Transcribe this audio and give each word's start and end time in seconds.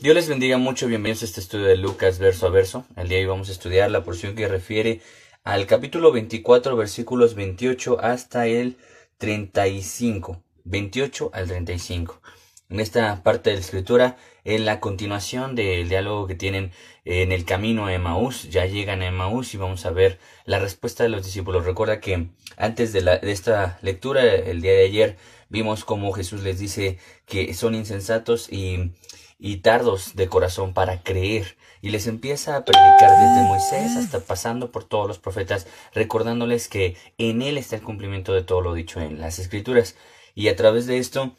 Dios 0.00 0.14
les 0.14 0.28
bendiga 0.28 0.58
mucho, 0.58 0.86
bienvenidos 0.86 1.22
a 1.22 1.24
este 1.24 1.40
estudio 1.40 1.66
de 1.66 1.76
Lucas 1.76 2.20
verso 2.20 2.46
a 2.46 2.50
verso. 2.50 2.86
El 2.94 3.08
día 3.08 3.18
de 3.18 3.24
hoy 3.24 3.30
vamos 3.30 3.48
a 3.48 3.52
estudiar 3.52 3.90
la 3.90 4.04
porción 4.04 4.36
que 4.36 4.46
refiere 4.46 5.00
al 5.42 5.66
capítulo 5.66 6.12
24, 6.12 6.76
versículos 6.76 7.34
28 7.34 7.98
hasta 8.00 8.46
el 8.46 8.76
35. 9.16 10.40
28 10.62 11.30
al 11.32 11.48
35. 11.48 12.22
En 12.70 12.78
esta 12.78 13.24
parte 13.24 13.50
de 13.50 13.56
la 13.56 13.60
escritura, 13.60 14.16
en 14.44 14.66
la 14.66 14.78
continuación 14.78 15.56
del 15.56 15.88
diálogo 15.88 16.28
que 16.28 16.36
tienen 16.36 16.70
en 17.04 17.32
el 17.32 17.44
camino 17.44 17.86
a 17.86 17.92
Emaús, 17.92 18.48
ya 18.50 18.66
llegan 18.66 19.02
a 19.02 19.08
Emaús 19.08 19.52
y 19.54 19.56
vamos 19.56 19.84
a 19.84 19.90
ver 19.90 20.20
la 20.44 20.60
respuesta 20.60 21.02
de 21.02 21.08
los 21.08 21.24
discípulos. 21.24 21.64
Recuerda 21.64 21.98
que 21.98 22.28
antes 22.56 22.92
de, 22.92 23.00
la, 23.00 23.18
de 23.18 23.32
esta 23.32 23.80
lectura, 23.82 24.22
el 24.22 24.62
día 24.62 24.74
de 24.74 24.84
ayer, 24.84 25.16
vimos 25.48 25.84
cómo 25.84 26.12
Jesús 26.12 26.44
les 26.44 26.60
dice 26.60 26.98
que 27.26 27.52
son 27.54 27.74
insensatos 27.74 28.48
y 28.52 28.92
y 29.38 29.58
tardos 29.58 30.16
de 30.16 30.28
corazón 30.28 30.74
para 30.74 31.02
creer. 31.02 31.56
Y 31.80 31.90
les 31.90 32.06
empieza 32.06 32.56
a 32.56 32.64
predicar 32.64 33.10
desde 33.10 33.46
Moisés 33.46 33.96
hasta 33.96 34.20
pasando 34.20 34.72
por 34.72 34.84
todos 34.84 35.06
los 35.06 35.18
profetas, 35.18 35.66
recordándoles 35.94 36.68
que 36.68 36.96
en 37.18 37.42
Él 37.42 37.56
está 37.56 37.76
el 37.76 37.82
cumplimiento 37.82 38.32
de 38.32 38.42
todo 38.42 38.60
lo 38.60 38.74
dicho 38.74 39.00
en 39.00 39.20
las 39.20 39.38
Escrituras. 39.38 39.94
Y 40.34 40.48
a 40.48 40.56
través 40.56 40.86
de 40.86 40.98
esto, 40.98 41.36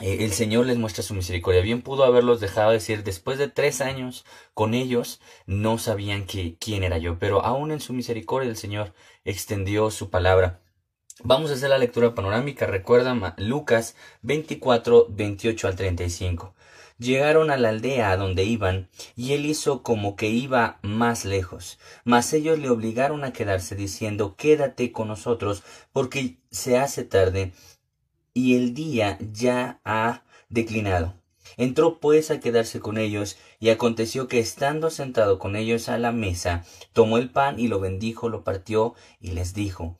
eh, 0.00 0.24
el 0.24 0.32
Señor 0.32 0.66
les 0.66 0.78
muestra 0.78 1.02
su 1.02 1.14
misericordia. 1.14 1.60
Bien 1.60 1.82
pudo 1.82 2.04
haberlos 2.04 2.40
dejado 2.40 2.70
decir, 2.70 3.04
después 3.04 3.38
de 3.38 3.48
tres 3.48 3.80
años 3.80 4.24
con 4.52 4.74
ellos, 4.74 5.20
no 5.46 5.78
sabían 5.78 6.26
que, 6.26 6.56
quién 6.58 6.84
era 6.84 6.98
yo, 6.98 7.18
pero 7.18 7.44
aún 7.44 7.70
en 7.72 7.80
su 7.80 7.92
misericordia 7.92 8.50
el 8.50 8.56
Señor 8.56 8.94
extendió 9.24 9.90
su 9.90 10.10
palabra. 10.10 10.60
Vamos 11.22 11.50
a 11.50 11.54
hacer 11.54 11.70
la 11.70 11.78
lectura 11.78 12.14
panorámica. 12.14 12.66
Recuerda 12.66 13.34
Lucas 13.38 13.94
24, 14.22 15.06
28 15.10 15.68
al 15.68 15.76
35. 15.76 16.54
Llegaron 16.98 17.50
a 17.50 17.56
la 17.56 17.70
aldea 17.70 18.12
a 18.12 18.16
donde 18.16 18.44
iban, 18.44 18.88
y 19.16 19.32
él 19.32 19.46
hizo 19.46 19.82
como 19.82 20.14
que 20.14 20.28
iba 20.28 20.78
más 20.82 21.24
lejos. 21.24 21.78
Mas 22.04 22.32
ellos 22.32 22.58
le 22.58 22.70
obligaron 22.70 23.24
a 23.24 23.32
quedarse, 23.32 23.74
diciendo 23.74 24.36
Quédate 24.36 24.92
con 24.92 25.08
nosotros, 25.08 25.62
porque 25.92 26.38
se 26.50 26.78
hace 26.78 27.04
tarde, 27.04 27.52
y 28.32 28.56
el 28.56 28.74
día 28.74 29.18
ya 29.32 29.80
ha 29.84 30.22
declinado. 30.48 31.14
Entró 31.56 32.00
pues 32.00 32.30
a 32.30 32.40
quedarse 32.40 32.80
con 32.80 32.98
ellos, 32.98 33.36
y 33.58 33.70
aconteció 33.70 34.28
que 34.28 34.38
estando 34.38 34.90
sentado 34.90 35.38
con 35.38 35.56
ellos 35.56 35.88
a 35.88 35.98
la 35.98 36.12
mesa, 36.12 36.64
tomó 36.92 37.18
el 37.18 37.30
pan 37.30 37.58
y 37.58 37.68
lo 37.68 37.80
bendijo, 37.80 38.28
lo 38.28 38.44
partió, 38.44 38.94
y 39.20 39.32
les 39.32 39.54
dijo, 39.54 39.96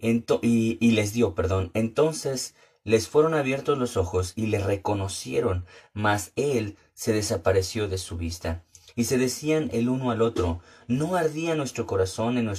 y, 0.00 0.90
les 0.90 1.12
dio, 1.12 1.34
perdón. 1.34 1.70
Entonces 1.74 2.54
les 2.84 3.08
fueron 3.08 3.34
abiertos 3.34 3.78
los 3.78 3.96
ojos 3.96 4.32
y 4.36 4.46
le 4.46 4.58
reconocieron, 4.58 5.66
mas 5.92 6.32
él 6.36 6.76
se 6.94 7.12
desapareció 7.12 7.88
de 7.88 7.98
su 7.98 8.16
vista. 8.16 8.64
Y 8.94 9.04
se 9.04 9.16
decían 9.16 9.70
el 9.72 9.88
uno 9.88 10.10
al 10.10 10.20
otro, 10.20 10.60
¿no 10.86 11.16
ardía 11.16 11.54
nuestro 11.54 11.86
corazón 11.86 12.36
en, 12.36 12.52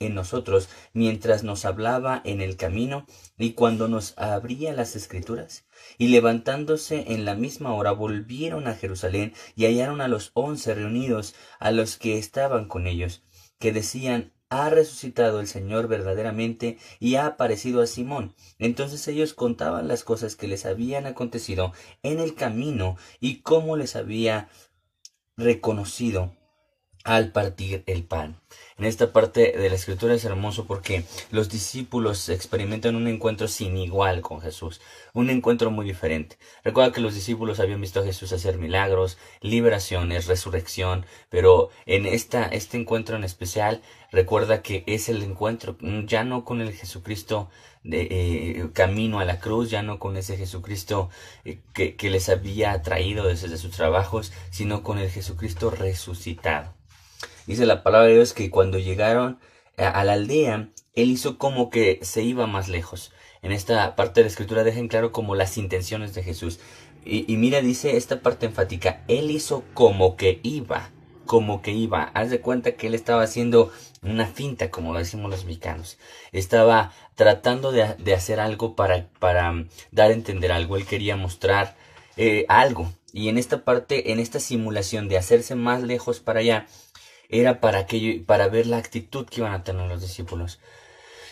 en 0.00 0.14
nosotros 0.14 0.68
mientras 0.94 1.42
nos 1.44 1.66
hablaba 1.66 2.22
en 2.24 2.40
el 2.40 2.56
camino 2.56 3.04
y 3.36 3.52
cuando 3.52 3.86
nos 3.86 4.14
abría 4.16 4.72
las 4.72 4.96
escrituras? 4.96 5.66
Y 5.98 6.08
levantándose 6.08 7.12
en 7.12 7.24
la 7.24 7.34
misma 7.34 7.74
hora 7.74 7.92
volvieron 7.92 8.68
a 8.68 8.74
Jerusalén 8.74 9.34
y 9.54 9.66
hallaron 9.66 10.00
a 10.00 10.08
los 10.08 10.30
once 10.32 10.74
reunidos, 10.74 11.34
a 11.58 11.70
los 11.72 11.98
que 11.98 12.16
estaban 12.16 12.68
con 12.68 12.86
ellos, 12.86 13.22
que 13.58 13.72
decían, 13.72 14.32
ha 14.48 14.70
resucitado 14.70 15.40
el 15.40 15.46
Señor 15.46 15.88
verdaderamente 15.88 16.78
y 17.00 17.16
ha 17.16 17.26
aparecido 17.26 17.82
a 17.82 17.86
Simón. 17.86 18.34
Entonces 18.58 19.06
ellos 19.08 19.34
contaban 19.34 19.88
las 19.88 20.04
cosas 20.04 20.36
que 20.36 20.48
les 20.48 20.66
habían 20.66 21.06
acontecido 21.06 21.72
en 22.02 22.20
el 22.20 22.34
camino 22.34 22.96
y 23.20 23.40
cómo 23.40 23.76
les 23.76 23.96
había 23.96 24.48
reconocido 25.36 26.32
al 27.06 27.30
partir 27.30 27.84
el 27.86 28.02
pan. 28.02 28.36
En 28.78 28.84
esta 28.84 29.12
parte 29.12 29.52
de 29.56 29.70
la 29.70 29.76
escritura 29.76 30.12
es 30.12 30.24
hermoso 30.24 30.66
porque 30.66 31.04
los 31.30 31.48
discípulos 31.48 32.28
experimentan 32.28 32.96
un 32.96 33.06
encuentro 33.06 33.46
sin 33.46 33.78
igual 33.78 34.22
con 34.22 34.40
Jesús, 34.40 34.80
un 35.14 35.30
encuentro 35.30 35.70
muy 35.70 35.86
diferente. 35.86 36.36
Recuerda 36.64 36.92
que 36.92 37.00
los 37.00 37.14
discípulos 37.14 37.60
habían 37.60 37.80
visto 37.80 38.00
a 38.00 38.04
Jesús 38.04 38.32
hacer 38.32 38.58
milagros, 38.58 39.18
liberaciones, 39.40 40.26
resurrección, 40.26 41.06
pero 41.30 41.70
en 41.86 42.06
esta, 42.06 42.48
este 42.48 42.76
encuentro 42.76 43.16
en 43.16 43.22
especial, 43.22 43.82
recuerda 44.10 44.60
que 44.62 44.82
es 44.88 45.08
el 45.08 45.22
encuentro 45.22 45.76
ya 46.06 46.24
no 46.24 46.44
con 46.44 46.60
el 46.60 46.72
Jesucristo 46.72 47.48
de 47.84 48.08
eh, 48.10 48.70
camino 48.72 49.20
a 49.20 49.24
la 49.24 49.38
cruz, 49.38 49.70
ya 49.70 49.82
no 49.82 50.00
con 50.00 50.16
ese 50.16 50.36
Jesucristo 50.36 51.08
eh, 51.44 51.60
que, 51.72 51.94
que 51.94 52.10
les 52.10 52.28
había 52.28 52.82
traído 52.82 53.28
desde 53.28 53.56
sus 53.58 53.70
trabajos, 53.70 54.32
sino 54.50 54.82
con 54.82 54.98
el 54.98 55.08
Jesucristo 55.08 55.70
resucitado. 55.70 56.74
Dice 57.46 57.66
la 57.66 57.82
palabra 57.82 58.08
de 58.08 58.14
Dios 58.14 58.32
que 58.32 58.50
cuando 58.50 58.78
llegaron 58.78 59.38
a 59.76 60.04
la 60.04 60.14
aldea, 60.14 60.70
él 60.94 61.10
hizo 61.10 61.38
como 61.38 61.70
que 61.70 62.00
se 62.02 62.22
iba 62.22 62.46
más 62.46 62.68
lejos. 62.68 63.12
En 63.42 63.52
esta 63.52 63.94
parte 63.94 64.20
de 64.20 64.24
la 64.24 64.30
escritura 64.30 64.64
dejen 64.64 64.88
claro 64.88 65.12
como 65.12 65.36
las 65.36 65.58
intenciones 65.58 66.14
de 66.14 66.22
Jesús. 66.22 66.58
Y, 67.04 67.36
mira, 67.36 67.60
dice 67.60 67.96
esta 67.96 68.20
parte 68.20 68.46
enfática, 68.46 69.04
él 69.06 69.30
hizo 69.30 69.62
como 69.74 70.16
que 70.16 70.40
iba, 70.42 70.90
como 71.24 71.62
que 71.62 71.70
iba. 71.70 72.10
Haz 72.14 72.30
de 72.30 72.40
cuenta 72.40 72.72
que 72.72 72.88
él 72.88 72.94
estaba 72.94 73.22
haciendo 73.22 73.70
una 74.02 74.26
finta, 74.26 74.72
como 74.72 74.92
lo 74.92 74.98
decimos 74.98 75.30
los 75.30 75.44
mexicanos. 75.44 75.98
Estaba 76.32 76.92
tratando 77.14 77.70
de, 77.70 78.12
hacer 78.12 78.40
algo 78.40 78.74
para, 78.74 79.06
para 79.20 79.66
dar 79.92 80.10
a 80.10 80.14
entender 80.14 80.50
algo. 80.50 80.76
Él 80.76 80.84
quería 80.84 81.14
mostrar 81.14 81.76
eh, 82.16 82.44
algo. 82.48 82.90
Y 83.12 83.28
en 83.28 83.38
esta 83.38 83.64
parte, 83.64 84.10
en 84.10 84.18
esta 84.18 84.40
simulación 84.40 85.08
de 85.08 85.18
hacerse 85.18 85.54
más 85.54 85.82
lejos 85.84 86.18
para 86.18 86.40
allá, 86.40 86.66
era 87.28 87.60
para, 87.60 87.86
que, 87.86 88.22
para 88.26 88.48
ver 88.48 88.66
la 88.66 88.78
actitud 88.78 89.26
que 89.26 89.40
iban 89.40 89.52
a 89.52 89.64
tener 89.64 89.88
los 89.88 90.02
discípulos. 90.02 90.60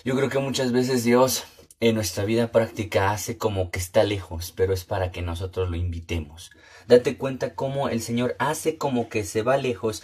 Yo 0.05 0.15
creo 0.17 0.29
que 0.29 0.39
muchas 0.39 0.73
veces 0.73 1.05
Dios 1.05 1.45
en 1.81 1.95
nuestra 1.95 2.25
vida 2.25 2.53
práctica 2.53 3.11
hace 3.11 3.37
como 3.37 3.71
que 3.71 3.79
está 3.79 4.05
lejos, 4.05 4.53
pero 4.57 4.73
es 4.73 4.85
para 4.85 5.11
que 5.11 5.23
nosotros 5.23 5.71
lo 5.71 5.77
invitemos. 5.77 6.51
Date 6.87 7.17
cuenta 7.17 7.55
cómo 7.55 7.89
el 7.89 8.01
Señor 8.01 8.37
hace 8.39 8.79
como 8.79 9.09
que 9.09 9.25
se 9.25 9.43
va 9.43 9.57
lejos 9.57 10.03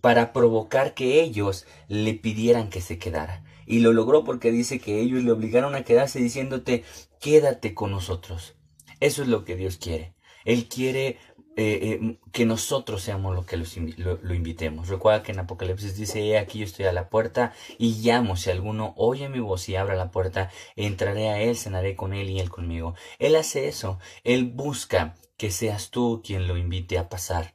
para 0.00 0.32
provocar 0.32 0.94
que 0.94 1.22
ellos 1.22 1.66
le 1.88 2.14
pidieran 2.14 2.70
que 2.70 2.80
se 2.80 2.98
quedara. 2.98 3.44
Y 3.66 3.78
lo 3.78 3.92
logró 3.92 4.24
porque 4.24 4.50
dice 4.50 4.80
que 4.80 5.00
ellos 5.00 5.22
le 5.22 5.30
obligaron 5.30 5.74
a 5.74 5.84
quedarse 5.84 6.18
diciéndote, 6.18 6.84
quédate 7.20 7.72
con 7.74 7.92
nosotros. 7.92 8.56
Eso 9.00 9.22
es 9.22 9.28
lo 9.28 9.44
que 9.44 9.56
Dios 9.56 9.78
quiere. 9.78 10.14
Él 10.44 10.68
quiere 10.68 11.18
eh, 11.54 12.00
eh, 12.02 12.18
que 12.32 12.46
nosotros 12.46 13.02
seamos 13.02 13.34
lo 13.34 13.44
que 13.44 13.58
lo, 13.58 14.34
invitemos. 14.34 14.88
Recuerda 14.88 15.22
que 15.22 15.32
en 15.32 15.40
Apocalipsis 15.40 15.96
dice, 15.96 16.38
aquí 16.38 16.60
yo 16.60 16.64
estoy 16.64 16.86
a 16.86 16.92
la 16.92 17.10
puerta 17.10 17.52
y 17.78 18.00
llamo, 18.00 18.36
si 18.36 18.50
alguno 18.50 18.94
oye 18.96 19.28
mi 19.28 19.38
voz 19.38 19.68
y 19.68 19.76
abra 19.76 19.94
la 19.94 20.10
puerta, 20.10 20.50
entraré 20.76 21.28
a 21.28 21.40
él, 21.40 21.56
cenaré 21.56 21.94
con 21.94 22.14
él 22.14 22.30
y 22.30 22.40
él 22.40 22.48
conmigo. 22.48 22.94
Él 23.18 23.36
hace 23.36 23.68
eso, 23.68 23.98
él 24.24 24.44
busca 24.44 25.14
que 25.36 25.50
seas 25.50 25.90
tú 25.90 26.22
quien 26.24 26.48
lo 26.48 26.56
invite 26.56 26.96
a 26.96 27.10
pasar. 27.10 27.54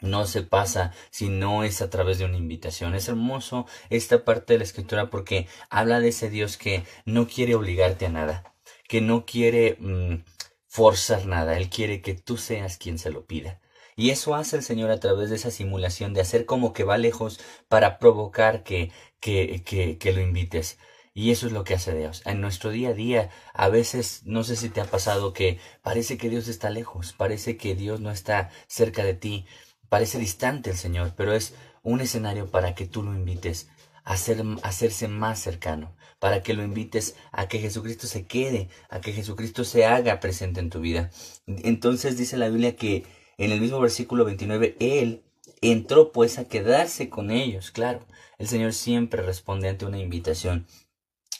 No 0.00 0.26
se 0.26 0.42
pasa 0.42 0.92
si 1.10 1.28
no 1.28 1.62
es 1.62 1.82
a 1.82 1.90
través 1.90 2.18
de 2.18 2.24
una 2.24 2.38
invitación. 2.38 2.94
Es 2.94 3.08
hermoso 3.08 3.66
esta 3.90 4.24
parte 4.24 4.54
de 4.54 4.60
la 4.60 4.64
escritura 4.64 5.10
porque 5.10 5.46
habla 5.68 6.00
de 6.00 6.08
ese 6.08 6.30
Dios 6.30 6.56
que 6.56 6.84
no 7.04 7.26
quiere 7.26 7.54
obligarte 7.54 8.06
a 8.06 8.10
nada, 8.10 8.54
que 8.88 9.02
no 9.02 9.26
quiere 9.26 9.76
mm, 9.78 10.22
forzar 10.70 11.26
nada, 11.26 11.56
Él 11.58 11.68
quiere 11.68 12.00
que 12.00 12.14
tú 12.14 12.36
seas 12.36 12.78
quien 12.78 12.98
se 12.98 13.10
lo 13.10 13.26
pida. 13.26 13.60
Y 13.96 14.10
eso 14.10 14.36
hace 14.36 14.56
el 14.56 14.62
Señor 14.62 14.90
a 14.92 15.00
través 15.00 15.28
de 15.28 15.36
esa 15.36 15.50
simulación 15.50 16.14
de 16.14 16.20
hacer 16.20 16.46
como 16.46 16.72
que 16.72 16.84
va 16.84 16.96
lejos 16.96 17.40
para 17.68 17.98
provocar 17.98 18.62
que, 18.62 18.92
que, 19.18 19.62
que, 19.98 20.12
lo 20.12 20.20
invites. 20.20 20.78
Y 21.12 21.32
eso 21.32 21.48
es 21.48 21.52
lo 21.52 21.64
que 21.64 21.74
hace 21.74 21.92
Dios. 21.94 22.22
En 22.24 22.40
nuestro 22.40 22.70
día 22.70 22.90
a 22.90 22.94
día, 22.94 23.30
a 23.52 23.68
veces, 23.68 24.22
no 24.26 24.44
sé 24.44 24.54
si 24.54 24.68
te 24.68 24.80
ha 24.80 24.84
pasado 24.84 25.32
que 25.32 25.58
parece 25.82 26.16
que 26.16 26.30
Dios 26.30 26.46
está 26.46 26.70
lejos, 26.70 27.14
parece 27.14 27.56
que 27.56 27.74
Dios 27.74 28.00
no 28.00 28.12
está 28.12 28.50
cerca 28.68 29.04
de 29.04 29.14
ti, 29.14 29.46
parece 29.88 30.18
distante 30.20 30.70
el 30.70 30.76
Señor, 30.76 31.14
pero 31.16 31.32
es 31.34 31.54
un 31.82 32.00
escenario 32.00 32.48
para 32.48 32.76
que 32.76 32.86
tú 32.86 33.02
lo 33.02 33.12
invites 33.12 33.68
hacerse 34.10 35.08
más 35.08 35.38
cercano 35.38 35.94
para 36.18 36.42
que 36.42 36.54
lo 36.54 36.62
invites 36.64 37.14
a 37.32 37.48
que 37.48 37.60
Jesucristo 37.60 38.06
se 38.06 38.26
quede, 38.26 38.68
a 38.88 39.00
que 39.00 39.12
Jesucristo 39.12 39.64
se 39.64 39.86
haga 39.86 40.20
presente 40.20 40.60
en 40.60 40.70
tu 40.70 40.80
vida. 40.80 41.10
Entonces 41.46 42.16
dice 42.18 42.36
la 42.36 42.48
Biblia 42.48 42.76
que 42.76 43.04
en 43.38 43.52
el 43.52 43.60
mismo 43.60 43.80
versículo 43.80 44.24
29, 44.24 44.76
Él 44.80 45.22
entró 45.62 46.12
pues 46.12 46.38
a 46.38 46.48
quedarse 46.48 47.08
con 47.08 47.30
ellos. 47.30 47.70
Claro, 47.70 48.04
el 48.38 48.48
Señor 48.48 48.72
siempre 48.72 49.22
responde 49.22 49.68
ante 49.68 49.86
una 49.86 49.98
invitación. 49.98 50.66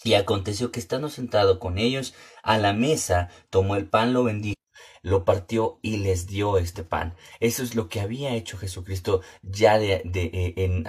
Y 0.02 0.14
aconteció 0.14 0.72
que 0.72 0.80
estando 0.80 1.10
sentado 1.10 1.58
con 1.58 1.76
ellos 1.76 2.14
a 2.42 2.56
la 2.56 2.72
mesa, 2.72 3.28
tomó 3.50 3.76
el 3.76 3.86
pan, 3.86 4.14
lo 4.14 4.24
bendijo 4.24 4.59
lo 5.02 5.24
partió 5.24 5.78
y 5.82 5.98
les 5.98 6.26
dio 6.26 6.58
este 6.58 6.84
pan. 6.84 7.14
Eso 7.40 7.62
es 7.62 7.74
lo 7.74 7.88
que 7.88 8.00
había 8.00 8.34
hecho 8.34 8.58
Jesucristo 8.58 9.22
ya 9.42 9.78
de, 9.78 10.02
eh, 10.04 10.54
en, 10.56 10.86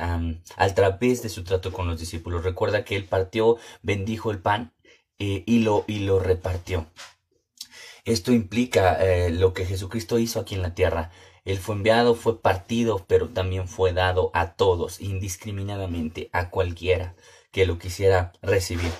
al 0.57 0.73
través 0.75 1.21
de 1.21 1.29
su 1.29 1.43
trato 1.43 1.71
con 1.71 1.87
los 1.87 1.99
discípulos. 1.99 2.43
Recuerda 2.43 2.83
que 2.83 2.95
él 2.95 3.05
partió, 3.05 3.57
bendijo 3.81 4.31
el 4.31 4.39
pan 4.39 4.73
eh, 5.19 5.43
y, 5.45 5.59
lo, 5.59 5.85
y 5.87 5.99
lo 5.99 6.19
repartió. 6.19 6.87
Esto 8.03 8.31
implica 8.31 8.97
eh, 9.03 9.29
lo 9.29 9.53
que 9.53 9.65
Jesucristo 9.65 10.17
hizo 10.17 10.39
aquí 10.39 10.55
en 10.55 10.63
la 10.63 10.73
tierra. 10.73 11.11
Él 11.45 11.57
fue 11.57 11.75
enviado, 11.75 12.15
fue 12.15 12.41
partido, 12.41 13.05
pero 13.07 13.29
también 13.29 13.67
fue 13.67 13.93
dado 13.93 14.31
a 14.33 14.53
todos, 14.53 15.01
indiscriminadamente, 15.01 16.29
a 16.33 16.49
cualquiera 16.49 17.15
que 17.51 17.65
lo 17.65 17.77
quisiera 17.77 18.33
recibir. 18.41 18.91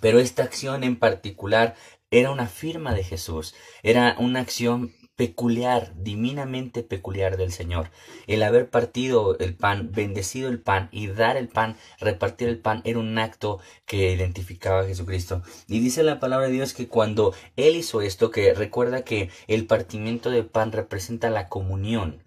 Pero 0.00 0.18
esta 0.18 0.42
acción 0.42 0.84
en 0.84 0.98
particular 0.98 1.76
era 2.12 2.30
una 2.30 2.46
firma 2.46 2.94
de 2.94 3.02
Jesús, 3.02 3.54
era 3.82 4.14
una 4.18 4.40
acción 4.40 4.92
peculiar, 5.16 5.92
divinamente 5.96 6.82
peculiar 6.82 7.36
del 7.36 7.52
Señor. 7.52 7.90
El 8.26 8.42
haber 8.42 8.70
partido 8.70 9.38
el 9.38 9.54
pan, 9.54 9.90
bendecido 9.92 10.48
el 10.48 10.60
pan 10.60 10.88
y 10.92 11.06
dar 11.06 11.36
el 11.36 11.48
pan, 11.48 11.76
repartir 12.00 12.48
el 12.48 12.58
pan, 12.58 12.82
era 12.84 12.98
un 12.98 13.18
acto 13.18 13.60
que 13.86 14.12
identificaba 14.12 14.80
a 14.80 14.86
Jesucristo. 14.86 15.42
Y 15.68 15.80
dice 15.80 16.02
la 16.02 16.20
palabra 16.20 16.46
de 16.46 16.52
Dios 16.52 16.74
que 16.74 16.88
cuando 16.88 17.34
Él 17.56 17.76
hizo 17.76 18.02
esto, 18.02 18.30
que 18.30 18.52
recuerda 18.54 19.04
que 19.04 19.30
el 19.48 19.66
partimiento 19.66 20.30
del 20.30 20.46
pan 20.46 20.72
representa 20.72 21.30
la 21.30 21.48
comunión. 21.48 22.22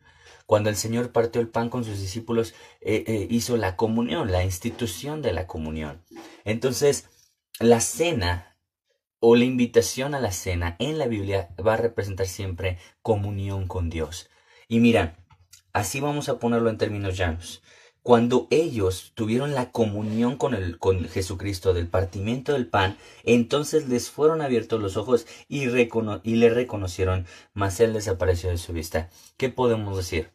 Cuando 0.45 0.69
el 0.69 0.75
Señor 0.75 1.11
partió 1.11 1.41
el 1.41 1.49
pan 1.49 1.69
con 1.69 1.83
sus 1.83 1.99
discípulos, 1.99 2.53
eh, 2.81 3.03
eh, 3.07 3.27
hizo 3.29 3.57
la 3.57 3.75
comunión, 3.75 4.31
la 4.31 4.43
institución 4.43 5.21
de 5.21 5.33
la 5.33 5.47
comunión. 5.47 6.03
Entonces, 6.43 7.09
la 7.59 7.81
cena 7.81 8.54
o 9.19 9.35
la 9.35 9.45
invitación 9.45 10.15
a 10.15 10.19
la 10.19 10.31
cena 10.31 10.75
en 10.79 10.97
la 10.97 11.07
Biblia 11.07 11.49
va 11.65 11.73
a 11.73 11.77
representar 11.77 12.27
siempre 12.27 12.77
comunión 13.01 13.67
con 13.67 13.89
Dios. 13.89 14.29
Y 14.67 14.79
mira, 14.79 15.17
así 15.73 15.99
vamos 15.99 16.29
a 16.29 16.39
ponerlo 16.39 16.69
en 16.69 16.77
términos 16.77 17.17
llanos. 17.17 17.61
Cuando 18.01 18.47
ellos 18.51 19.13
tuvieron 19.15 19.55
la 19.55 19.71
comunión 19.71 20.37
con, 20.37 20.53
el, 20.53 20.77
con 20.77 21.05
Jesucristo 21.05 21.73
del 21.73 21.87
partimiento 21.87 22.53
del 22.53 22.67
pan, 22.67 22.97
entonces 23.23 23.89
les 23.89 24.11
fueron 24.11 24.43
abiertos 24.43 24.79
los 24.79 24.95
ojos 24.95 25.25
y, 25.47 25.63
y 25.63 26.35
le 26.35 26.49
reconocieron, 26.49 27.25
mas 27.53 27.79
él 27.79 27.93
desapareció 27.93 28.51
de 28.51 28.59
su 28.59 28.73
vista. 28.73 29.09
¿Qué 29.37 29.49
podemos 29.49 29.97
decir? 29.97 30.29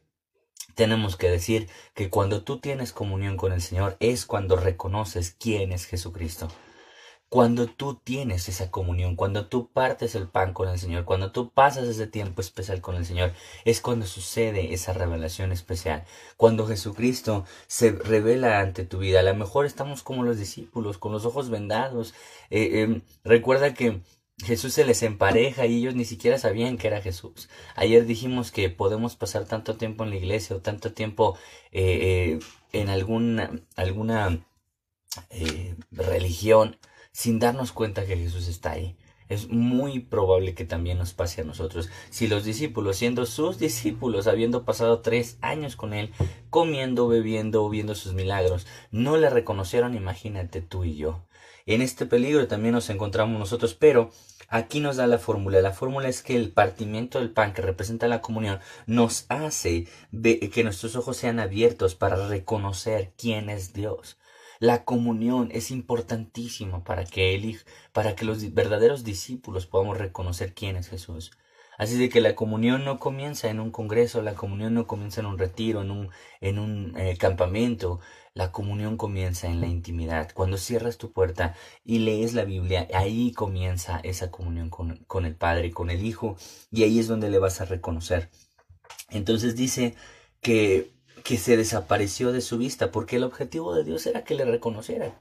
Tenemos 0.74 1.16
que 1.16 1.30
decir 1.30 1.68
que 1.94 2.10
cuando 2.10 2.42
tú 2.42 2.58
tienes 2.58 2.92
comunión 2.92 3.36
con 3.36 3.52
el 3.52 3.60
Señor 3.60 3.96
es 4.00 4.26
cuando 4.26 4.56
reconoces 4.56 5.36
quién 5.38 5.70
es 5.70 5.86
Jesucristo. 5.86 6.48
Cuando 7.30 7.68
tú 7.68 7.94
tienes 7.94 8.48
esa 8.48 8.72
comunión, 8.72 9.14
cuando 9.14 9.46
tú 9.46 9.68
partes 9.68 10.16
el 10.16 10.26
pan 10.26 10.52
con 10.52 10.68
el 10.68 10.80
Señor, 10.80 11.04
cuando 11.04 11.30
tú 11.30 11.50
pasas 11.50 11.86
ese 11.86 12.08
tiempo 12.08 12.40
especial 12.40 12.80
con 12.80 12.96
el 12.96 13.06
Señor, 13.06 13.34
es 13.64 13.80
cuando 13.80 14.04
sucede 14.06 14.74
esa 14.74 14.94
revelación 14.94 15.52
especial. 15.52 16.04
Cuando 16.36 16.66
Jesucristo 16.66 17.44
se 17.68 17.92
revela 17.92 18.58
ante 18.58 18.84
tu 18.84 18.98
vida. 18.98 19.20
A 19.20 19.22
lo 19.22 19.32
mejor 19.36 19.64
estamos 19.64 20.02
como 20.02 20.24
los 20.24 20.38
discípulos, 20.40 20.98
con 20.98 21.12
los 21.12 21.24
ojos 21.24 21.50
vendados. 21.50 22.14
Eh, 22.50 22.80
em, 22.82 23.02
recuerda 23.22 23.74
que 23.74 24.00
Jesús 24.44 24.74
se 24.74 24.84
les 24.84 25.00
empareja 25.04 25.66
y 25.66 25.76
ellos 25.78 25.94
ni 25.94 26.04
siquiera 26.04 26.36
sabían 26.36 26.78
que 26.78 26.88
era 26.88 27.00
Jesús. 27.00 27.48
Ayer 27.76 28.06
dijimos 28.06 28.50
que 28.50 28.70
podemos 28.70 29.14
pasar 29.14 29.44
tanto 29.44 29.76
tiempo 29.76 30.02
en 30.02 30.10
la 30.10 30.16
iglesia 30.16 30.56
o 30.56 30.60
tanto 30.60 30.94
tiempo 30.94 31.38
eh, 31.70 32.40
eh, 32.72 32.80
en 32.80 32.88
alguna, 32.88 33.52
alguna 33.76 34.44
religión 35.92 36.76
sin 37.20 37.38
darnos 37.38 37.72
cuenta 37.72 38.06
que 38.06 38.16
Jesús 38.16 38.48
está 38.48 38.70
ahí. 38.70 38.96
Es 39.28 39.50
muy 39.50 40.00
probable 40.00 40.54
que 40.54 40.64
también 40.64 40.96
nos 40.96 41.12
pase 41.12 41.42
a 41.42 41.44
nosotros. 41.44 41.90
Si 42.08 42.28
los 42.28 42.44
discípulos, 42.44 42.96
siendo 42.96 43.26
sus 43.26 43.58
discípulos, 43.58 44.26
habiendo 44.26 44.64
pasado 44.64 45.00
tres 45.00 45.36
años 45.42 45.76
con 45.76 45.92
Él, 45.92 46.14
comiendo, 46.48 47.08
bebiendo, 47.08 47.68
viendo 47.68 47.94
sus 47.94 48.14
milagros, 48.14 48.66
no 48.90 49.18
le 49.18 49.28
reconocieron, 49.28 49.94
imagínate 49.94 50.62
tú 50.62 50.84
y 50.84 50.96
yo. 50.96 51.26
En 51.66 51.82
este 51.82 52.06
peligro 52.06 52.48
también 52.48 52.72
nos 52.72 52.88
encontramos 52.88 53.38
nosotros, 53.38 53.74
pero 53.74 54.10
aquí 54.48 54.80
nos 54.80 54.96
da 54.96 55.06
la 55.06 55.18
fórmula. 55.18 55.60
La 55.60 55.72
fórmula 55.72 56.08
es 56.08 56.22
que 56.22 56.36
el 56.36 56.52
partimiento 56.52 57.18
del 57.18 57.32
pan 57.32 57.52
que 57.52 57.60
representa 57.60 58.08
la 58.08 58.22
comunión 58.22 58.60
nos 58.86 59.26
hace 59.28 59.86
que 60.10 60.64
nuestros 60.64 60.96
ojos 60.96 61.18
sean 61.18 61.38
abiertos 61.38 61.94
para 61.94 62.28
reconocer 62.28 63.12
quién 63.18 63.50
es 63.50 63.74
Dios. 63.74 64.16
La 64.60 64.84
comunión 64.84 65.48
es 65.52 65.70
importantísima 65.70 66.84
para 66.84 67.06
que 67.06 67.34
el, 67.34 67.58
para 67.92 68.14
que 68.14 68.26
los 68.26 68.52
verdaderos 68.52 69.04
discípulos 69.04 69.66
podamos 69.66 69.96
reconocer 69.96 70.52
quién 70.54 70.76
es 70.76 70.88
Jesús. 70.88 71.32
Así 71.78 71.96
de 71.96 72.10
que 72.10 72.20
la 72.20 72.34
comunión 72.34 72.84
no 72.84 72.98
comienza 72.98 73.48
en 73.48 73.58
un 73.58 73.70
congreso, 73.70 74.20
la 74.20 74.34
comunión 74.34 74.74
no 74.74 74.86
comienza 74.86 75.22
en 75.22 75.26
un 75.28 75.38
retiro, 75.38 75.80
en 75.80 75.90
un, 75.90 76.10
en 76.42 76.58
un 76.58 76.94
eh, 76.98 77.16
campamento. 77.16 78.00
La 78.34 78.52
comunión 78.52 78.98
comienza 78.98 79.48
en 79.48 79.62
la 79.62 79.66
intimidad. 79.66 80.30
Cuando 80.34 80.58
cierras 80.58 80.98
tu 80.98 81.10
puerta 81.10 81.54
y 81.82 82.00
lees 82.00 82.34
la 82.34 82.44
Biblia, 82.44 82.86
ahí 82.92 83.32
comienza 83.32 83.98
esa 84.04 84.30
comunión 84.30 84.68
con, 84.68 84.98
con 85.06 85.24
el 85.24 85.36
Padre, 85.36 85.70
con 85.70 85.88
el 85.88 86.04
Hijo, 86.04 86.36
y 86.70 86.82
ahí 86.82 86.98
es 86.98 87.08
donde 87.08 87.30
le 87.30 87.38
vas 87.38 87.62
a 87.62 87.64
reconocer. 87.64 88.28
Entonces 89.08 89.56
dice 89.56 89.94
que 90.42 90.92
que 91.24 91.36
se 91.38 91.56
desapareció 91.56 92.32
de 92.32 92.40
su 92.40 92.58
vista, 92.58 92.90
porque 92.90 93.16
el 93.16 93.24
objetivo 93.24 93.74
de 93.74 93.84
Dios 93.84 94.06
era 94.06 94.24
que 94.24 94.34
le 94.34 94.44
reconocieran. 94.44 95.12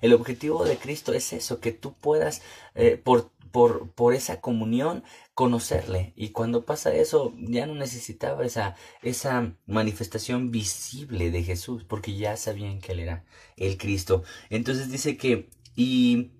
El 0.00 0.12
objetivo 0.12 0.64
de 0.64 0.76
Cristo 0.76 1.12
es 1.12 1.32
eso, 1.32 1.60
que 1.60 1.72
tú 1.72 1.94
puedas, 1.94 2.42
eh, 2.74 3.00
por, 3.02 3.30
por, 3.52 3.90
por, 3.92 4.14
esa 4.14 4.40
comunión, 4.40 5.04
conocerle. 5.32 6.12
Y 6.16 6.30
cuando 6.30 6.64
pasa 6.64 6.94
eso, 6.94 7.32
ya 7.38 7.66
no 7.66 7.74
necesitaba 7.74 8.44
esa, 8.44 8.76
esa 9.02 9.54
manifestación 9.66 10.50
visible 10.50 11.30
de 11.30 11.42
Jesús, 11.42 11.84
porque 11.84 12.16
ya 12.16 12.36
sabían 12.36 12.80
que 12.80 12.92
Él 12.92 13.00
era 13.00 13.24
el 13.56 13.78
Cristo. 13.78 14.24
Entonces 14.50 14.90
dice 14.90 15.16
que, 15.16 15.48
y 15.76 16.32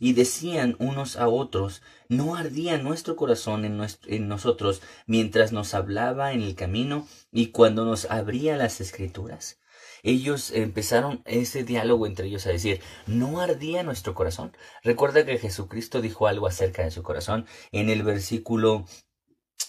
y 0.00 0.14
decían 0.14 0.74
unos 0.80 1.16
a 1.16 1.28
otros, 1.28 1.82
¿no 2.08 2.34
ardía 2.34 2.78
nuestro 2.78 3.14
corazón 3.14 3.64
en, 3.64 4.28
nosotros 4.28 4.82
mientras 5.06 5.52
nos 5.52 5.74
hablaba 5.74 6.32
en 6.32 6.42
el 6.42 6.56
camino 6.56 7.06
y 7.30 7.48
cuando 7.48 7.84
nos 7.84 8.10
abría 8.10 8.56
las 8.56 8.80
escrituras? 8.80 9.58
ellos 10.02 10.50
empezaron 10.52 11.22
ese 11.26 11.62
diálogo 11.62 12.06
entre 12.06 12.26
ellos 12.26 12.46
a 12.46 12.50
decir, 12.50 12.80
¿no 13.06 13.42
ardía 13.42 13.82
nuestro 13.82 14.14
corazón? 14.14 14.56
Recuerda 14.82 15.26
que 15.26 15.36
Jesucristo 15.36 16.00
dijo 16.00 16.26
algo 16.26 16.46
acerca 16.46 16.82
de 16.82 16.90
su 16.90 17.02
corazón 17.02 17.46
en 17.70 17.90
el 17.90 18.02
versículo 18.02 18.86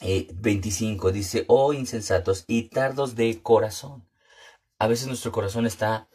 25, 0.01 1.09
eh, 1.09 1.11
dice, 1.11 1.45
oh 1.47 1.73
insensatos 1.73 2.45
y 2.47 2.69
tardos 2.69 3.15
de 3.15 3.41
corazón. 3.41 4.07
A 4.79 4.87
veces 4.87 5.07
nuestro 5.07 5.31
corazón 5.31 5.65
está 5.65 6.07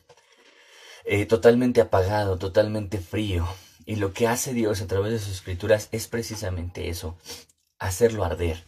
eh, 1.04 1.26
totalmente 1.26 1.80
apagado, 1.80 2.38
totalmente 2.38 2.98
frío. 2.98 3.46
Y 3.86 3.96
lo 3.96 4.12
que 4.12 4.26
hace 4.26 4.52
Dios 4.52 4.82
a 4.82 4.88
través 4.88 5.12
de 5.12 5.18
sus 5.20 5.34
escrituras 5.34 5.88
es 5.92 6.08
precisamente 6.08 6.88
eso, 6.88 7.16
hacerlo 7.78 8.24
arder. 8.24 8.66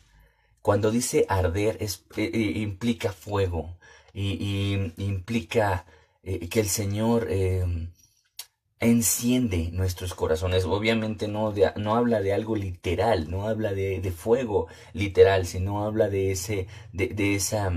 Cuando 0.63 0.93
dice 0.93 1.27
arder 1.29 1.77
es, 1.81 2.05
eh, 2.17 2.31
eh, 2.33 2.59
implica 2.61 3.13
fuego 3.13 3.79
y, 4.15 4.93
implica 4.97 5.87
eh, 6.23 6.49
que 6.49 6.61
el 6.61 6.69
Señor 6.69 7.27
em, 7.31 7.91
enciende 8.81 9.71
nuestros 9.73 10.15
corazones. 10.15 10.65
Obviamente 10.65 11.27
no, 11.27 11.53
no 11.77 11.97
habla 11.97 12.21
de 12.21 12.33
algo 12.33 12.55
literal, 12.57 13.31
no 13.31 13.49
habla 13.49 13.73
de, 13.73 14.13
fuego 14.13 14.69
literal, 14.93 15.47
sino 15.47 15.85
habla 15.85 16.09
de, 16.09 16.33
ese, 16.33 16.69
de, 16.93 17.09
de 17.09 17.35
esa 17.35 17.73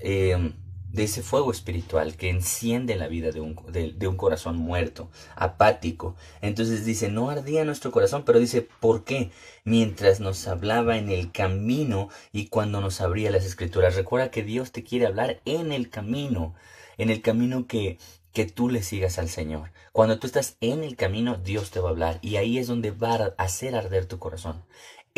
em, 0.00 0.54
de 0.92 1.04
ese 1.04 1.22
fuego 1.22 1.50
espiritual 1.52 2.16
que 2.16 2.30
enciende 2.30 2.96
la 2.96 3.08
vida 3.08 3.30
de 3.30 3.40
un, 3.40 3.56
de, 3.70 4.08
un, 4.08 4.16
corazón 4.16 4.56
muerto, 4.56 5.10
apático. 5.36 6.16
Entonces 6.40 6.84
dice, 6.84 7.10
no 7.10 7.30
ardía 7.30 7.64
nuestro 7.64 7.92
corazón, 7.92 8.24
pero 8.24 8.38
dice, 8.38 8.66
¿por 8.80 9.04
qué? 9.04 9.30
Mientras 9.64 10.20
nos 10.20 10.46
hablaba 10.48 10.96
en 10.96 11.10
el 11.10 11.30
camino 11.30 12.08
y 12.32 12.46
cuando 12.46 12.80
nos 12.80 13.00
abría 13.00 13.30
las 13.30 13.44
escrituras. 13.44 13.96
Recuerda 13.96 14.30
que 14.30 14.42
Dios 14.42 14.72
te 14.72 14.82
quiere 14.82 15.06
hablar 15.06 15.40
en 15.44 15.72
el 15.72 15.90
camino, 15.90 16.54
en 16.96 17.10
el 17.10 17.20
camino 17.20 17.66
que, 17.66 17.98
que 18.32 18.46
tú 18.46 18.70
le 18.70 18.82
sigas 18.82 19.18
al 19.18 19.28
Señor. 19.28 19.72
Cuando 19.92 20.18
tú 20.18 20.26
estás 20.26 20.56
en 20.60 20.84
el 20.84 20.96
camino, 20.96 21.36
Dios 21.36 21.70
te 21.70 21.80
va 21.80 21.88
a 21.88 21.92
hablar 21.92 22.18
y 22.22 22.36
ahí 22.36 22.56
es 22.56 22.66
donde 22.66 22.92
va 22.92 23.14
a 23.14 23.34
hacer 23.36 23.74
arder 23.74 24.06
tu 24.06 24.18
corazón. 24.18 24.62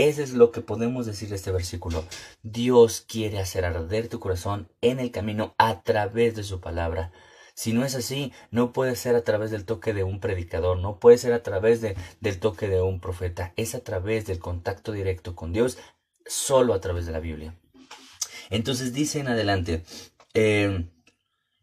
Eso 0.01 0.23
es 0.23 0.33
lo 0.33 0.51
que 0.51 0.63
podemos 0.63 1.05
decir 1.05 1.29
de 1.29 1.37
este 1.37 1.53
versículo. 1.53 2.07
Dios 2.43 3.05
quiere 3.07 3.39
hacer 3.39 3.67
arder 3.67 4.09
tu 4.09 4.19
corazón 4.19 4.73
en 4.81 4.99
el 4.99 5.11
camino 5.11 5.55
a 5.59 5.83
través 5.83 6.35
de 6.35 6.43
su 6.43 6.59
palabra. 6.59 7.13
Si 7.53 7.75
no 7.75 7.85
es 7.85 7.95
así, 7.95 8.33
no 8.51 8.73
puede 8.73 8.97
ser 8.97 9.15
a 9.15 9.25
través 9.25 9.51
del 9.51 9.67
toque 9.67 9.93
de 9.93 10.03
un 10.03 10.19
predicador, 10.19 10.79
no 10.79 10.99
puede 10.99 11.19
ser 11.19 11.35
a 11.35 11.43
través 11.43 11.83
de, 11.83 11.99
del 12.23 12.41
toque 12.41 12.67
de 12.67 12.81
un 12.81 12.99
profeta, 12.99 13.53
es 13.57 13.75
a 13.75 13.81
través 13.81 14.25
del 14.25 14.39
contacto 14.39 14.93
directo 14.93 15.37
con 15.37 15.53
Dios, 15.53 15.77
solo 16.25 16.73
a 16.73 16.81
través 16.81 17.05
de 17.05 17.13
la 17.13 17.21
Biblia. 17.21 17.55
Entonces 18.49 18.95
dice 18.95 19.21
en 19.21 19.29
adelante, 19.29 19.85
eh, 20.33 20.89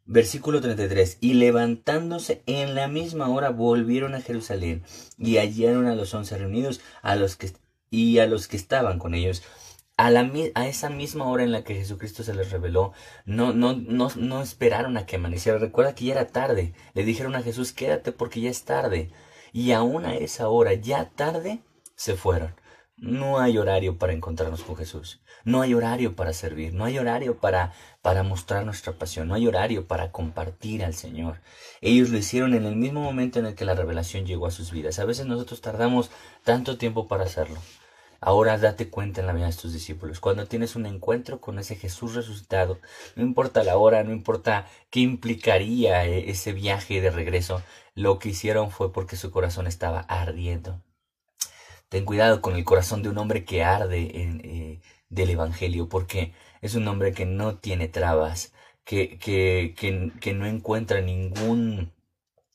versículo 0.06 0.62
33, 0.62 1.18
y 1.22 1.34
levantándose 1.34 2.44
en 2.46 2.76
la 2.76 2.88
misma 2.88 3.30
hora 3.30 3.50
volvieron 3.50 4.14
a 4.14 4.22
Jerusalén 4.22 4.84
y 5.18 5.38
hallaron 5.38 5.88
a 5.88 5.96
los 5.96 6.14
once 6.14 6.38
reunidos, 6.38 6.82
a 7.02 7.16
los 7.16 7.36
que 7.36 7.50
y 7.90 8.20
a 8.20 8.28
los 8.28 8.48
que 8.48 8.58
estaban 8.58 9.00
con 9.00 9.14
ellos. 9.16 9.44
A, 9.98 10.12
la, 10.12 10.32
a 10.54 10.68
esa 10.68 10.90
misma 10.90 11.26
hora 11.28 11.44
en 11.44 11.52
la 11.52 11.64
que 11.64 11.76
Jesucristo 11.76 12.24
se 12.24 12.36
les 12.36 12.52
reveló, 12.52 12.94
no, 13.26 13.54
no, 13.54 13.74
no, 13.74 14.10
no 14.16 14.42
esperaron 14.42 14.98
a 14.98 15.06
que 15.06 15.16
amaneciera. 15.16 15.58
Recuerda 15.58 15.96
que 15.96 16.06
ya 16.06 16.14
era 16.14 16.28
tarde. 16.28 16.74
Le 16.94 17.04
dijeron 17.04 17.36
a 17.36 17.42
Jesús, 17.42 17.74
quédate 17.74 18.12
porque 18.12 18.42
ya 18.42 18.50
es 18.50 18.64
tarde. 18.64 19.10
Y 19.54 19.72
aún 19.72 20.06
a 20.06 20.16
esa 20.16 20.50
hora, 20.50 20.74
ya 20.74 21.10
tarde, 21.10 21.62
se 21.96 22.16
fueron. 22.16 22.54
No 23.00 23.38
hay 23.40 23.60
horario 23.60 24.00
para 24.00 24.14
encontrarnos 24.14 24.64
con 24.64 24.76
Jesús. 24.76 25.22
No 25.44 25.62
hay 25.62 25.76
horario 25.76 26.16
para 26.16 26.34
servir. 26.34 26.74
No 26.74 26.84
hay 26.84 26.98
horario 26.98 27.38
para, 27.38 27.74
para 28.02 28.24
mostrar 28.24 28.66
nuestra 28.66 28.94
pasión. 28.94 29.28
No 29.28 29.36
hay 29.36 29.46
horario 29.46 29.86
para 29.86 30.12
compartir 30.12 30.84
al 30.84 30.96
Señor. 30.96 31.40
Ellos 31.82 32.10
lo 32.10 32.18
hicieron 32.18 32.56
en 32.56 32.66
el 32.66 32.76
mismo 32.76 33.02
momento 33.02 33.38
en 33.38 33.46
el 33.46 33.54
que 33.54 33.66
la 33.66 33.76
revelación 33.76 34.26
llegó 34.26 34.48
a 34.48 34.52
sus 34.52 34.72
vidas. 34.72 34.98
A 34.98 35.06
veces 35.06 35.28
nosotros 35.28 35.62
tardamos 35.62 36.10
tanto 36.44 36.80
tiempo 36.80 37.08
para 37.08 37.26
hacerlo. 37.26 37.60
Ahora 38.20 38.58
date 38.58 38.90
cuenta 38.90 39.22
en 39.22 39.28
la 39.28 39.34
vida 39.34 39.46
de 39.46 39.54
tus 39.54 39.74
discípulos. 39.74 40.20
Cuando 40.20 40.48
tienes 40.48 40.76
un 40.76 40.88
encuentro 40.88 41.40
con 41.40 41.60
ese 41.60 41.76
Jesús 41.76 42.16
resucitado, 42.16 42.80
no 43.16 43.22
importa 43.22 43.64
la 43.64 43.78
hora, 43.78 44.04
no 44.04 44.12
importa 44.12 44.66
qué 44.90 45.02
implicaría 45.02 46.04
eh, 46.08 46.32
ese 46.32 46.52
viaje 46.52 47.00
de 47.00 47.12
regreso, 47.12 47.62
lo 47.94 48.18
que 48.18 48.30
hicieron 48.30 48.72
fue 48.72 48.92
porque 48.92 49.18
su 49.18 49.30
corazón 49.30 49.68
estaba 49.68 50.00
ardiendo. 50.00 50.82
Ten 51.90 52.06
cuidado 52.06 52.42
con 52.42 52.56
el 52.56 52.64
corazón 52.66 53.02
de 53.02 53.10
un 53.10 53.18
hombre 53.18 53.46
que 53.46 53.64
arde 53.64 54.22
en, 54.22 54.42
eh, 54.44 54.82
del 55.10 55.30
Evangelio, 55.30 55.88
porque 55.90 56.34
es 56.62 56.76
un 56.76 56.88
hombre 56.88 57.14
que 57.14 57.26
no 57.26 57.58
tiene 57.58 57.88
trabas, 57.88 58.54
que, 58.84 59.18
que, 59.20 59.74
que, 60.20 60.34
no 60.34 60.46
encuentra 60.46 61.02
ningún 61.02 61.94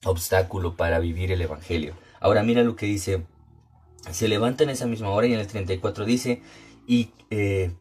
obstáculo 0.04 0.76
para 0.76 0.98
vivir 0.98 1.32
el 1.32 1.42
Evangelio. 1.42 1.94
Ahora 2.20 2.42
mira 2.42 2.62
lo 2.62 2.76
que 2.76 2.86
dice, 2.86 3.26
se 4.10 4.28
levanta 4.28 4.64
en 4.64 4.70
esa 4.70 4.86
misma 4.86 5.10
hora 5.10 5.26
y 5.26 5.34
en 5.34 5.40
el 5.40 5.46
34 5.46 6.04
dice, 6.04 6.42
y 6.86 7.12
eh, 7.30 7.74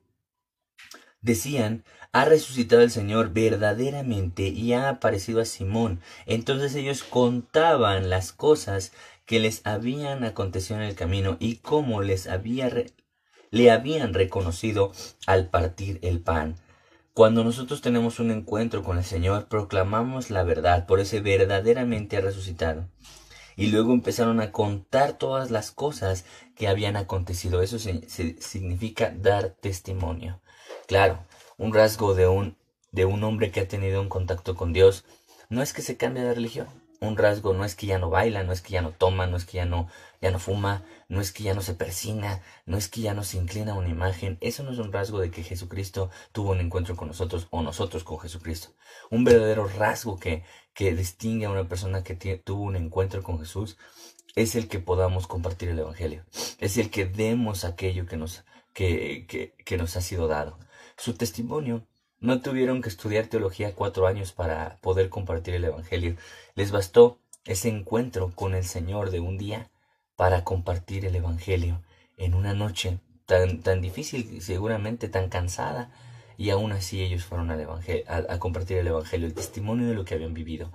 decían, 1.21 1.83
ha 2.13 2.25
resucitado 2.25 2.81
el 2.81 2.91
Señor 2.91 3.31
verdaderamente 3.31 4.43
y 4.43 4.73
ha 4.73 4.89
aparecido 4.89 5.41
a 5.41 5.45
Simón. 5.45 6.01
Entonces 6.25 6.75
ellos 6.75 7.03
contaban 7.03 8.09
las 8.09 8.33
cosas 8.33 8.91
que 9.31 9.39
les 9.39 9.61
habían 9.65 10.25
acontecido 10.25 10.81
en 10.81 10.85
el 10.85 10.93
camino 10.93 11.37
y 11.39 11.55
cómo 11.59 12.01
les 12.01 12.27
había 12.27 12.69
le 13.49 13.71
habían 13.71 14.13
reconocido 14.13 14.91
al 15.25 15.47
partir 15.47 15.99
el 16.01 16.19
pan. 16.19 16.57
Cuando 17.13 17.45
nosotros 17.45 17.79
tenemos 17.79 18.19
un 18.19 18.29
encuentro 18.29 18.83
con 18.83 18.97
el 18.97 19.05
Señor, 19.05 19.47
proclamamos 19.47 20.31
la 20.31 20.43
verdad, 20.43 20.85
por 20.85 20.99
ese 20.99 21.21
verdaderamente 21.21 22.19
resucitado. 22.19 22.89
Y 23.55 23.67
luego 23.67 23.93
empezaron 23.93 24.41
a 24.41 24.51
contar 24.51 25.17
todas 25.17 25.49
las 25.49 25.71
cosas 25.71 26.25
que 26.53 26.67
habían 26.67 26.97
acontecido. 26.97 27.61
Eso 27.61 27.79
significa 27.79 29.13
dar 29.15 29.51
testimonio. 29.61 30.41
Claro, 30.89 31.25
un 31.57 31.73
rasgo 31.73 32.15
de 32.15 32.27
un, 32.27 32.57
de 32.91 33.05
un 33.05 33.23
hombre 33.23 33.49
que 33.49 33.61
ha 33.61 33.67
tenido 33.69 34.01
un 34.01 34.09
contacto 34.09 34.57
con 34.57 34.73
Dios 34.73 35.05
no 35.47 35.61
es 35.61 35.71
que 35.71 35.81
se 35.81 35.95
cambie 35.95 36.21
de 36.21 36.33
religión 36.33 36.80
un 37.01 37.17
rasgo 37.17 37.53
no 37.53 37.65
es 37.65 37.75
que 37.75 37.87
ya 37.87 37.97
no 37.97 38.11
baila, 38.11 38.43
no 38.43 38.53
es 38.53 38.61
que 38.61 38.73
ya 38.73 38.81
no 38.83 38.91
toma, 38.91 39.25
no 39.25 39.35
es 39.35 39.45
que 39.45 39.57
ya 39.57 39.65
no, 39.65 39.87
ya 40.21 40.29
no 40.29 40.37
fuma, 40.37 40.85
no 41.09 41.19
es 41.19 41.31
que 41.31 41.43
ya 41.43 41.55
no 41.55 41.61
se 41.61 41.73
persina, 41.73 42.43
no 42.67 42.77
es 42.77 42.87
que 42.89 43.01
ya 43.01 43.15
no 43.15 43.23
se 43.23 43.37
inclina 43.37 43.73
a 43.73 43.75
una 43.75 43.89
imagen. 43.89 44.37
Eso 44.39 44.63
no 44.63 44.71
es 44.71 44.77
un 44.77 44.93
rasgo 44.93 45.19
de 45.19 45.31
que 45.31 45.43
Jesucristo 45.43 46.11
tuvo 46.31 46.51
un 46.51 46.59
encuentro 46.59 46.95
con 46.95 47.07
nosotros 47.07 47.47
o 47.49 47.63
nosotros 47.63 48.03
con 48.03 48.19
Jesucristo. 48.19 48.69
Un 49.09 49.23
verdadero 49.23 49.67
rasgo 49.67 50.19
que, 50.19 50.43
que 50.75 50.95
distingue 50.95 51.47
a 51.47 51.51
una 51.51 51.67
persona 51.67 52.03
que 52.03 52.15
tuvo 52.37 52.63
un 52.63 52.75
encuentro 52.75 53.23
con 53.23 53.39
Jesús 53.39 53.77
es 54.35 54.55
el 54.55 54.67
que 54.67 54.79
podamos 54.79 55.25
compartir 55.25 55.69
el 55.69 55.79
Evangelio. 55.79 56.23
Es 56.59 56.77
el 56.77 56.91
que 56.91 57.05
demos 57.05 57.65
aquello 57.65 58.05
que 58.05 58.15
nos, 58.15 58.43
que, 58.73 59.25
que, 59.27 59.55
que 59.65 59.77
nos 59.77 59.97
ha 59.97 60.01
sido 60.01 60.27
dado. 60.27 60.59
Su 60.97 61.15
testimonio 61.15 61.87
no 62.21 62.39
tuvieron 62.39 62.83
que 62.83 62.89
estudiar 62.89 63.27
teología 63.27 63.73
cuatro 63.73 64.05
años 64.05 64.31
para 64.31 64.77
poder 64.77 65.09
compartir 65.09 65.55
el 65.55 65.65
Evangelio. 65.65 66.15
Les 66.55 66.71
bastó 66.71 67.19
ese 67.45 67.69
encuentro 67.69 68.31
con 68.35 68.53
el 68.53 68.63
Señor 68.63 69.09
de 69.09 69.19
un 69.19 69.39
día 69.39 69.71
para 70.15 70.43
compartir 70.43 71.03
el 71.05 71.15
Evangelio 71.15 71.81
en 72.17 72.35
una 72.35 72.53
noche 72.53 72.99
tan, 73.25 73.61
tan 73.61 73.81
difícil, 73.81 74.39
seguramente 74.41 75.09
tan 75.09 75.29
cansada, 75.29 75.91
y 76.37 76.51
aún 76.51 76.71
así 76.71 77.01
ellos 77.01 77.25
fueron 77.25 77.49
al 77.49 77.67
a, 78.07 78.33
a 78.33 78.39
compartir 78.39 78.77
el 78.77 78.87
Evangelio, 78.87 79.25
el 79.25 79.33
testimonio 79.33 79.87
de 79.87 79.95
lo 79.95 80.05
que 80.05 80.13
habían 80.13 80.35
vivido. 80.35 80.71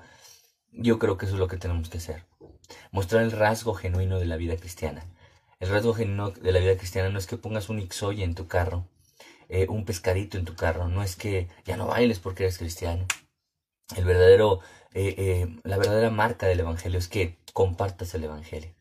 Yo 0.73 0.99
creo 0.99 1.17
que 1.17 1.27
eso 1.27 1.37
es 1.37 1.41
lo 1.41 1.49
que 1.49 1.59
tenemos 1.59 1.89
que 1.89 1.99
hacer. 1.99 2.25
Mostrar 2.91 3.23
el 3.23 3.31
rasgo 3.31 3.75
genuino 3.75 4.19
de 4.19 4.27
la 4.27 4.37
vida 4.37 4.57
cristiana. 4.57 5.05
El 5.61 5.71
rasgo 5.71 5.95
genuino 5.95 6.31
de 6.33 6.51
la 6.51 6.59
vida 6.59 6.77
cristiana 6.77 7.09
no 7.09 7.19
es 7.21 7.27
que 7.29 7.37
pongas 7.37 7.69
un 7.69 7.79
Ixoy 7.79 8.25
en 8.25 8.35
tu 8.35 8.49
carro 8.49 8.89
eh, 9.49 9.67
un 9.69 9.85
pescadito 9.85 10.39
en 10.39 10.45
tu 10.45 10.55
carro. 10.55 10.89
No 10.89 11.03
es 11.03 11.17
que 11.17 11.49
ya 11.65 11.77
no 11.77 11.87
bailes 11.87 12.19
porque 12.19 12.45
eres 12.45 12.59
cristiano. 12.59 13.07
El 13.97 14.05
verdadero, 14.05 14.61
eh, 14.95 15.15
eh, 15.19 15.61
la 15.63 15.77
verdadera 15.77 16.11
marca 16.11 16.47
del 16.47 16.61
Evangelio 16.61 16.99
es 16.99 17.09
que 17.09 17.39
compartas 17.53 18.15
el 18.15 18.25
Evangelio. 18.25 18.75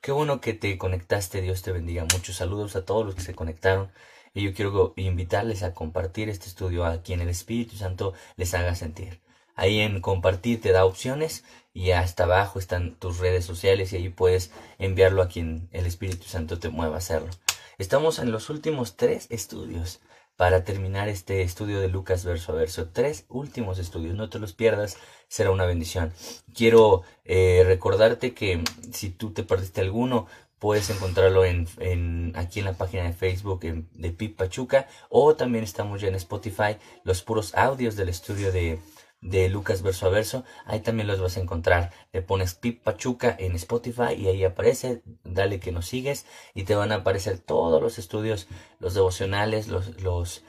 Qué 0.00 0.12
bueno 0.12 0.40
que 0.40 0.54
te 0.54 0.78
conectaste, 0.78 1.42
Dios 1.42 1.62
te 1.62 1.72
bendiga. 1.72 2.06
Muchos 2.12 2.36
saludos 2.36 2.76
a 2.76 2.84
todos 2.84 3.04
los 3.04 3.14
que 3.14 3.20
se 3.20 3.34
conectaron. 3.34 3.90
Y 4.34 4.42
yo 4.42 4.54
quiero 4.54 4.94
invitarles 4.96 5.62
a 5.62 5.74
compartir 5.74 6.28
este 6.28 6.46
estudio 6.46 6.84
a 6.84 7.02
quien 7.02 7.20
el 7.20 7.28
Espíritu 7.28 7.76
Santo 7.76 8.14
les 8.36 8.54
haga 8.54 8.74
sentir. 8.74 9.20
Ahí 9.54 9.80
en 9.80 10.00
compartir 10.00 10.60
te 10.60 10.70
da 10.70 10.84
opciones 10.84 11.44
y 11.74 11.90
hasta 11.90 12.24
abajo 12.24 12.60
están 12.60 12.94
tus 12.94 13.18
redes 13.18 13.44
sociales 13.44 13.92
y 13.92 13.96
ahí 13.96 14.08
puedes 14.08 14.52
enviarlo 14.78 15.20
a 15.20 15.28
quien 15.28 15.68
el 15.72 15.86
Espíritu 15.86 16.24
Santo 16.28 16.60
te 16.60 16.68
mueva 16.68 16.94
a 16.94 16.98
hacerlo. 16.98 17.30
Estamos 17.78 18.18
en 18.18 18.32
los 18.32 18.50
últimos 18.50 18.96
tres 18.96 19.28
estudios 19.30 20.00
para 20.34 20.64
terminar 20.64 21.08
este 21.08 21.42
estudio 21.42 21.78
de 21.80 21.86
Lucas 21.86 22.24
verso 22.24 22.50
a 22.50 22.56
verso. 22.56 22.88
Tres 22.92 23.24
últimos 23.28 23.78
estudios, 23.78 24.16
no 24.16 24.28
te 24.28 24.40
los 24.40 24.52
pierdas, 24.52 24.96
será 25.28 25.52
una 25.52 25.64
bendición. 25.64 26.12
Quiero 26.52 27.02
eh, 27.24 27.62
recordarte 27.64 28.34
que 28.34 28.64
si 28.92 29.10
tú 29.10 29.30
te 29.30 29.44
perdiste 29.44 29.80
alguno, 29.80 30.26
puedes 30.58 30.90
encontrarlo 30.90 31.44
en, 31.44 31.68
en, 31.78 32.32
aquí 32.34 32.58
en 32.58 32.64
la 32.64 32.72
página 32.72 33.04
de 33.04 33.12
Facebook 33.12 33.60
de 33.60 34.10
Pip 34.10 34.36
Pachuca 34.36 34.88
o 35.08 35.36
también 35.36 35.62
estamos 35.62 36.00
ya 36.00 36.08
en 36.08 36.16
Spotify, 36.16 36.78
los 37.04 37.22
puros 37.22 37.54
audios 37.54 37.94
del 37.94 38.08
estudio 38.08 38.50
de 38.50 38.80
de 39.20 39.48
Lucas 39.48 39.82
verso 39.82 40.06
a 40.06 40.10
verso, 40.10 40.44
ahí 40.64 40.80
también 40.80 41.08
los 41.08 41.20
vas 41.20 41.36
a 41.36 41.40
encontrar. 41.40 41.90
Le 42.12 42.22
pones 42.22 42.54
Pip 42.54 42.82
Pachuca 42.82 43.34
en 43.38 43.54
Spotify 43.56 44.14
y 44.16 44.28
ahí 44.28 44.44
aparece, 44.44 45.02
dale 45.38 45.60
que 45.60 45.72
nos 45.72 45.86
sigues 45.86 46.26
y 46.54 46.64
te 46.64 46.74
van 46.74 46.92
a 46.92 46.96
aparecer 46.96 47.38
todos 47.38 47.82
los 47.82 47.98
estudios, 47.98 48.48
los 48.80 48.94
devocionales, 48.94 49.68
los, 49.68 50.44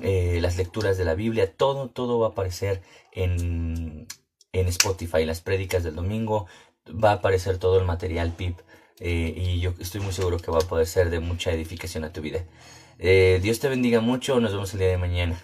eh, 0.00 0.38
las 0.40 0.56
lecturas 0.56 0.96
de 0.98 1.04
la 1.04 1.14
Biblia, 1.14 1.52
todo, 1.52 1.88
todo 1.88 2.18
va 2.18 2.28
a 2.28 2.30
aparecer 2.30 2.82
en, 3.12 4.06
en 4.52 4.68
Spotify, 4.68 5.24
las 5.24 5.40
prédicas 5.40 5.82
del 5.84 5.96
domingo, 5.96 6.46
va 6.88 7.10
a 7.10 7.14
aparecer 7.14 7.58
todo 7.58 7.78
el 7.78 7.84
material 7.84 8.32
Pip 8.32 8.60
eh, 9.00 9.34
y 9.36 9.60
yo 9.60 9.74
estoy 9.80 10.00
muy 10.00 10.12
seguro 10.12 10.38
que 10.38 10.50
va 10.50 10.58
a 10.58 10.68
poder 10.68 10.86
ser 10.86 11.10
de 11.10 11.20
mucha 11.20 11.52
edificación 11.52 12.04
a 12.04 12.12
tu 12.12 12.20
vida. 12.20 12.44
Eh, 12.98 13.40
Dios 13.42 13.58
te 13.58 13.68
bendiga 13.68 14.00
mucho, 14.00 14.40
nos 14.40 14.52
vemos 14.52 14.72
el 14.72 14.80
día 14.80 14.88
de 14.88 14.98
mañana. 14.98 15.42